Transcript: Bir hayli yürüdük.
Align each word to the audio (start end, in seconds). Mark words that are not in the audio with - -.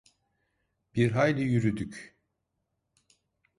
Bir 0.95 1.11
hayli 1.11 1.41
yürüdük. 1.41 2.17